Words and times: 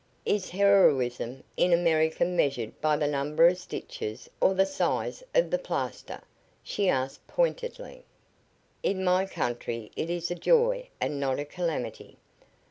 "Is 0.25 0.49
heroism 0.49 1.43
in 1.57 1.71
America 1.71 2.25
measured 2.25 2.81
by 2.81 2.97
the 2.97 3.05
number 3.05 3.45
of 3.47 3.59
stitches 3.59 4.27
or 4.41 4.55
the 4.55 4.65
size 4.65 5.23
of 5.35 5.51
the 5.51 5.59
plaster?" 5.59 6.23
she 6.63 6.89
asked, 6.89 7.27
pointedly. 7.27 8.03
"In 8.81 9.03
my 9.03 9.27
country 9.27 9.91
it 9.95 10.09
is 10.09 10.31
a 10.31 10.35
joy, 10.35 10.89
and 10.99 11.19
not 11.19 11.37
a 11.39 11.45
calamity. 11.45 12.17